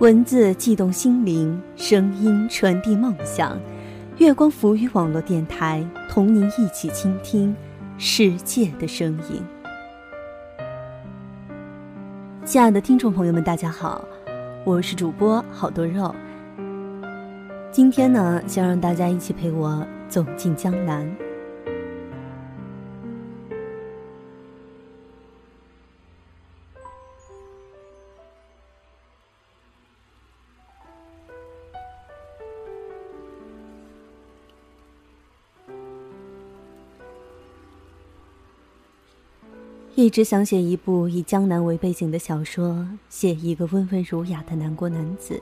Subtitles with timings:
[0.00, 3.56] 文字悸动心灵，声音传递梦想。
[4.18, 7.54] 月光浮语网络电台，同您一起倾听
[7.96, 9.40] 世界的声音。
[12.44, 14.04] 亲爱的听众朋友们，大家好，
[14.64, 16.12] 我是主播好多肉。
[17.70, 21.08] 今天呢，想让大家一起陪我走进江南。
[39.96, 45.40] 一直想写一部以江南为背景的小说，写一个温文儒雅的南国男子。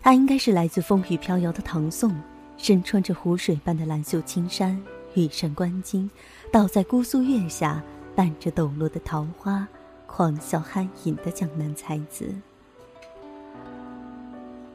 [0.00, 2.14] 他应该是来自风雨飘摇的唐宋，
[2.56, 4.80] 身穿着湖水般的蓝袖青衫，
[5.14, 6.08] 羽扇纶巾，
[6.52, 7.82] 倒在姑苏月下，
[8.14, 9.66] 伴着抖落的桃花，
[10.06, 12.32] 狂笑酣饮的江南才子。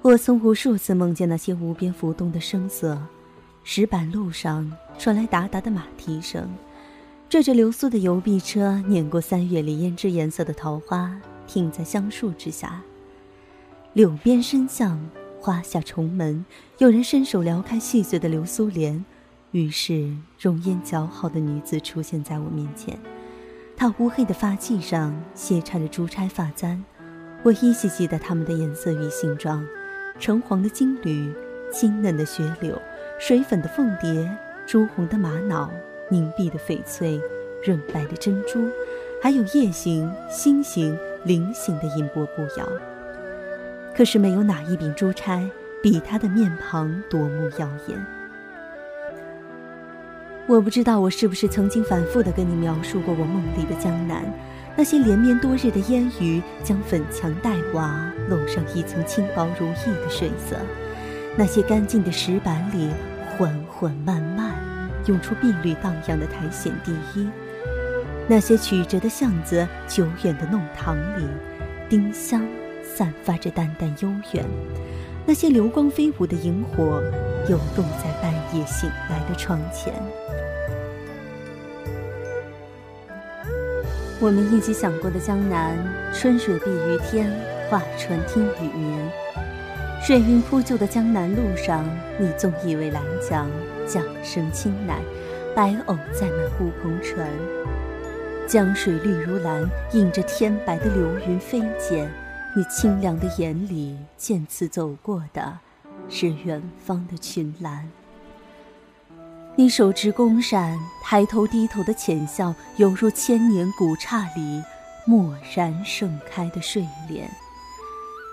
[0.02, 3.02] 我曾无数次梦见那些无边浮动的声色，
[3.63, 4.69] 石板路上
[5.00, 6.50] 传来哒哒的马蹄声。
[7.33, 12.79] 缀着流苏的邮币车碾过三月里胭脂颜色的桃花，停在香树之下。
[13.93, 15.03] 柳边深巷，
[15.39, 16.45] 花下重门，
[16.77, 19.03] 有人伸手撩开细碎的流苏帘，
[19.49, 22.95] 于是容颜姣好的女子出现在我面前。
[23.75, 26.83] 她乌黑的发髻上斜插着珠钗发簪，
[27.41, 29.65] 我依稀记得它们的颜色与形状：
[30.19, 31.33] 橙黄的金缕，
[31.71, 32.79] 青嫩的雪柳，
[33.19, 34.29] 水粉的凤蝶，
[34.67, 35.71] 朱红的玛瑙。
[36.14, 37.19] 凝碧的翡翠，
[37.66, 38.69] 润白的珍珠，
[39.19, 42.69] 还有夜行、星形、菱形的银波步摇。
[43.95, 45.50] 可是没有哪一柄珠钗
[45.81, 48.06] 比她的面庞夺目耀眼。
[50.45, 54.23] 我不知道我是不是曾经反复的跟你描述过我梦里的江南，
[54.75, 60.58] 那些连绵多日的烟雨将粉墙黛瓦笼上一层轻薄如意的水色，
[61.38, 62.90] 那些干净的石板里
[63.38, 64.72] 缓缓慢慢。
[65.06, 67.28] 涌出碧绿荡漾的苔藓第一，
[68.28, 71.25] 那些曲折的巷子，久远的弄堂里，
[71.90, 72.46] 丁香
[72.84, 74.46] 散发着淡淡幽远。
[75.25, 77.02] 那些流光飞舞的萤火，
[77.50, 79.94] 游动在半夜醒来的窗前。
[84.20, 85.78] 我们一起想过的江南，
[86.14, 87.30] 春水碧于天，
[87.70, 89.12] 画船听雨眠。
[90.02, 91.85] 水云铺就的江南路上，
[92.18, 93.50] 你纵以为兰桨。
[93.88, 94.95] 桨声轻喃，
[95.55, 97.29] 白藕载满乌篷船。
[98.47, 102.11] 江水绿如蓝，映着天白的流云飞溅。
[102.55, 105.57] 你清凉的眼里，渐次走过的，
[106.07, 107.89] 是远方的群岚。
[109.55, 114.61] 你手执弓扇，抬头低头的浅笑，犹如千年古刹里
[115.07, 117.29] 蓦然盛开的睡莲。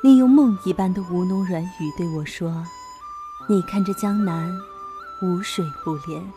[0.02, 2.66] 你用梦一般的吴侬软语对我说
[3.48, 4.50] ：“你看这江南。”
[5.22, 6.32] 无水不莲，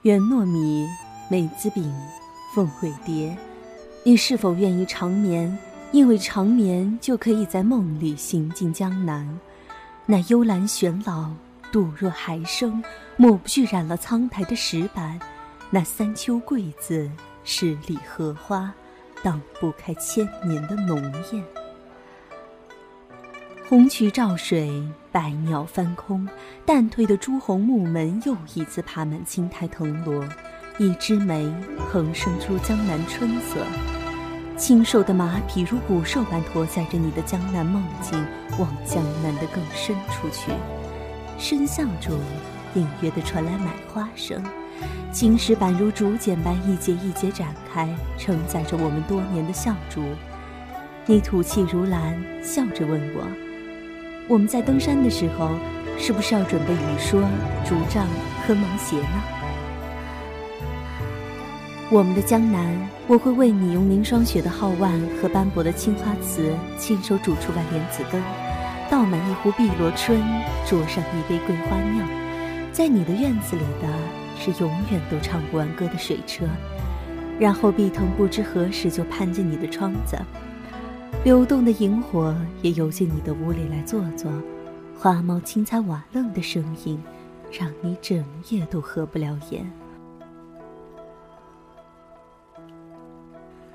[0.00, 0.88] 圆糯米、
[1.30, 1.94] 梅子饼、
[2.54, 3.36] 凤尾蝶，
[4.02, 5.58] 你是否愿意长眠？
[5.92, 9.38] 因为长眠就可以在梦里行进江南。
[10.06, 11.30] 那幽兰玄老，
[11.70, 12.82] 杜若海生，
[13.18, 15.18] 抹不去染了苍苔的石板；
[15.68, 17.10] 那三秋桂子，
[17.44, 18.72] 十里荷花，
[19.22, 20.98] 挡不开千年的浓
[21.30, 21.44] 艳。
[23.68, 24.82] 红渠照水，
[25.18, 26.28] 百鸟翻空，
[26.64, 30.24] 淡褪的朱红木门又一次爬满青苔藤萝，
[30.78, 31.52] 一枝梅
[31.90, 33.58] 横生出江南春色。
[34.56, 38.24] 清瘦的马匹如古兽般驮载着你的江南梦境，
[38.60, 40.52] 往江南的更深处去。
[41.36, 42.16] 深巷中，
[42.74, 44.40] 隐约地传来买花声，
[45.12, 50.00] 青石板如竹简般一节一节展开，承载着我们多年的笑逐。
[51.06, 53.47] 你吐气如兰，笑着问我。
[54.28, 55.52] 我们在登山的时候，
[55.96, 57.18] 是不是要准备雨刷、
[57.64, 58.06] 竹杖
[58.46, 59.22] 和芒鞋呢？
[61.90, 62.62] 我们的江南，
[63.06, 68.22] 我会为你用凝霜雪的皓腕和斑驳的青花瓷，亲手煮出碗莲子羹，
[68.90, 70.20] 倒满一壶碧螺春，
[70.66, 72.06] 酌上一杯桂花酿。
[72.70, 73.88] 在你的院子里的
[74.38, 76.44] 是永远都唱不完歌的水车，
[77.40, 80.18] 然后碧藤不知何时就攀进你的窗子。
[81.24, 84.30] 流动的萤火也游进你的屋里来坐坐，
[84.98, 87.02] 花猫轻踩瓦楞的声音，
[87.52, 89.70] 让你整夜都合不了眼。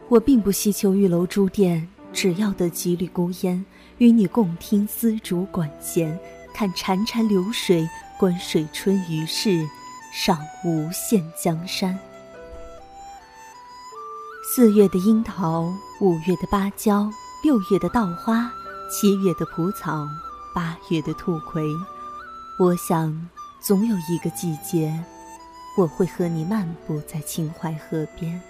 [0.09, 3.63] 我并不希求玉楼珠殿，只要得几缕孤烟，
[3.97, 6.17] 与你共听丝竹管弦，
[6.53, 7.87] 看潺潺流水，
[8.19, 9.63] 观水春鱼市，
[10.11, 11.97] 赏无限江山。
[14.55, 17.11] 四月的樱桃，五月的芭蕉。
[17.43, 18.49] 六月的稻花，
[18.89, 20.07] 七月的蒲草，
[20.55, 21.67] 八月的兔葵。
[22.57, 23.29] 我想，
[23.59, 24.97] 总有一个季节，
[25.77, 28.41] 我会和你漫步在秦淮河边。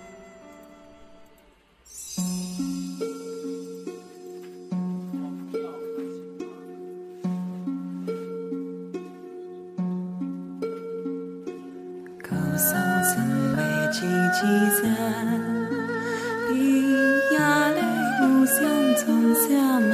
[19.05, 19.91] 从家门，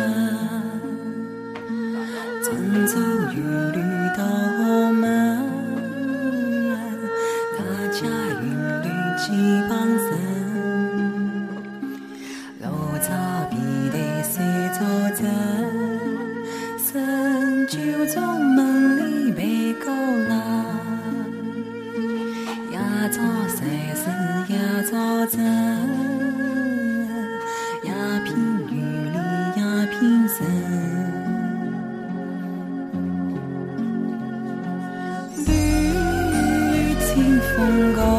[2.43, 2.99] 匆走
[3.33, 3.41] 雨
[3.73, 3.79] 里
[4.15, 4.58] 到。
[37.59, 38.18] Go.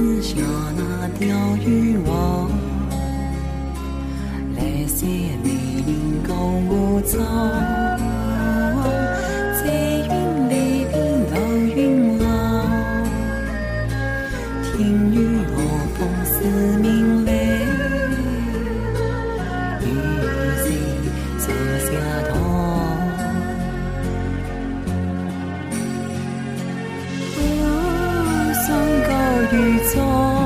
[0.00, 0.42] 你是下
[0.76, 2.48] 那钓鱼网，
[4.54, 5.06] 来些
[5.42, 5.50] 美
[5.84, 7.00] 人共舞
[29.88, 30.37] 走。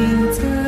[0.00, 0.59] 几句。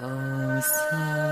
[0.00, 1.29] 沧桑